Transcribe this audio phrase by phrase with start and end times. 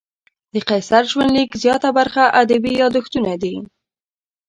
[0.53, 3.55] د قیصر ژوندلیک زیاته برخه ادبي یادښتونه دي.